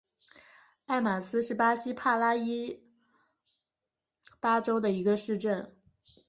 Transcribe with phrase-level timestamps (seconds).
[0.87, 2.81] 埃马斯是巴西帕拉伊
[4.39, 5.77] 巴州的一个市镇。